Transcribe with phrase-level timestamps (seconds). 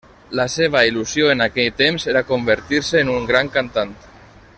[0.37, 3.93] La seva il·lusió en aquell temps era convertir-se en una gran cantant.